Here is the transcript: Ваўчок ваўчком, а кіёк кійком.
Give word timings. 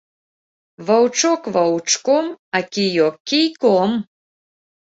Ваўчок 0.87 1.41
ваўчком, 1.57 2.25
а 2.61 2.63
кіёк 2.73 3.15
кійком. 3.33 3.91